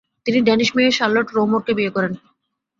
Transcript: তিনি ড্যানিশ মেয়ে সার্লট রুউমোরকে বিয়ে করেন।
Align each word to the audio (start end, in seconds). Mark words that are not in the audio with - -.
তিনি 0.25 0.39
ড্যানিশ 0.41 0.69
মেয়ে 0.75 0.95
সার্লট 0.97 1.27
রুউমোরকে 1.31 1.71
বিয়ে 1.77 1.95
করেন। 1.95 2.13